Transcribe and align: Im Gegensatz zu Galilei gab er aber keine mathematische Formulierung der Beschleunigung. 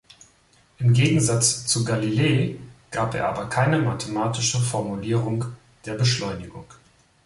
Im 0.79 0.93
Gegensatz 0.93 1.67
zu 1.67 1.85
Galilei 1.85 2.55
gab 2.89 3.13
er 3.13 3.29
aber 3.29 3.47
keine 3.49 3.77
mathematische 3.77 4.59
Formulierung 4.59 5.45
der 5.85 5.93
Beschleunigung. 5.93 6.65